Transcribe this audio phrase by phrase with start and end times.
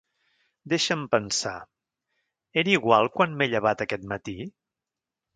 [0.71, 1.51] Deixa'm pensar:
[2.61, 4.35] era igual quan m'he llevat aquest matí?